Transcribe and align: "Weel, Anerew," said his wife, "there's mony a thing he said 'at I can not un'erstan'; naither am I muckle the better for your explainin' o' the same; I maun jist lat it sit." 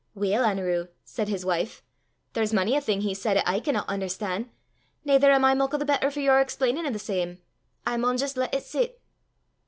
"Weel, 0.15 0.41
Anerew," 0.43 0.87
said 1.05 1.27
his 1.27 1.45
wife, 1.45 1.83
"there's 2.33 2.51
mony 2.53 2.75
a 2.75 2.81
thing 2.81 3.01
he 3.01 3.13
said 3.13 3.37
'at 3.37 3.47
I 3.47 3.59
can 3.59 3.75
not 3.75 3.87
un'erstan'; 3.87 4.49
naither 5.05 5.29
am 5.31 5.45
I 5.45 5.53
muckle 5.53 5.77
the 5.77 5.85
better 5.85 6.09
for 6.09 6.21
your 6.21 6.41
explainin' 6.41 6.87
o' 6.87 6.91
the 6.91 6.97
same; 6.97 7.37
I 7.85 7.97
maun 7.97 8.17
jist 8.17 8.35
lat 8.35 8.51
it 8.51 8.63
sit." 8.63 8.99